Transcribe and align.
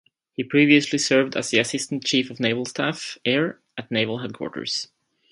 He 0.33 0.43
previously 0.43 0.97
served 0.97 1.37
as 1.37 1.51
the 1.51 1.59
Assistant 1.59 2.03
Chief 2.03 2.31
of 2.31 2.39
Naval 2.39 2.65
Staff 2.65 3.19
(Air) 3.23 3.59
at 3.77 3.91
Naval 3.91 4.17
headquarters. 4.17 4.87